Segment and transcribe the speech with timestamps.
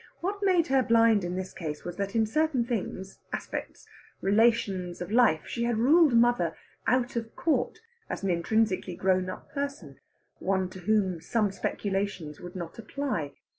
[0.19, 3.85] What made her blind in this case was that, in certain things, aspects,
[4.19, 7.77] relations of life, she had ruled mother out of court
[8.09, 9.99] as an intrinsically grown up person
[10.39, 13.33] one to whom some speculations would not apply.